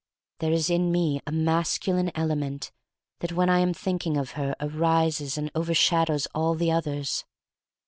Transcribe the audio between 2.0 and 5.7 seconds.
element that, when I am thinking of her, arises and